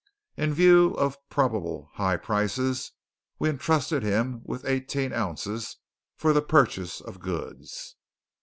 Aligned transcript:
In 0.35 0.51
view 0.51 0.95
of 0.95 1.19
probable 1.29 1.91
high 1.93 2.17
prices 2.17 2.93
we 3.37 3.49
entrusted 3.51 4.01
him 4.01 4.41
with 4.45 4.65
eighteen 4.65 5.13
ounces 5.13 5.77
for 6.17 6.33
the 6.33 6.41
purchase 6.41 7.01
of 7.01 7.19
goods. 7.19 7.97